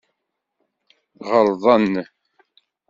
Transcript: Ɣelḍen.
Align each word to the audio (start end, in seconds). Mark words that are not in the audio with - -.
Ɣelḍen. 1.29 1.91